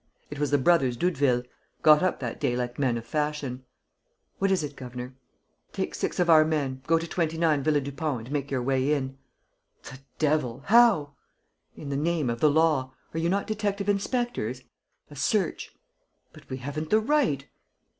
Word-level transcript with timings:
It 0.31 0.39
was 0.39 0.49
the 0.49 0.57
brothers 0.57 0.97
Doudeville, 0.97 1.43
got 1.83 2.01
up 2.01 2.19
that 2.21 2.39
day 2.39 2.55
like 2.55 2.79
men 2.79 2.97
of 2.97 3.05
fashion. 3.05 3.65
"What 4.39 4.49
is 4.49 4.63
it, 4.63 4.75
governor?" 4.75 5.13
"Take 5.73 5.93
six 5.93 6.19
of 6.19 6.27
our 6.27 6.43
men, 6.43 6.81
go 6.87 6.97
to 6.97 7.05
29, 7.07 7.61
Villa 7.61 7.79
Dupont 7.81 8.21
and 8.21 8.31
make 8.31 8.49
your 8.49 8.63
way 8.63 8.93
in." 8.93 9.19
"The 9.83 9.99
devil! 10.17 10.63
How?" 10.65 11.13
"In 11.75 11.89
the 11.89 11.97
name 11.97 12.31
of 12.31 12.39
the 12.39 12.49
law. 12.49 12.95
Are 13.13 13.19
you 13.19 13.29
not 13.29 13.45
detective 13.45 13.87
inspectors? 13.87 14.63
A 15.11 15.15
search...." 15.15 15.75
"But 16.33 16.49
we 16.49 16.57
haven't 16.57 16.89
the 16.89 16.99
right. 16.99 17.45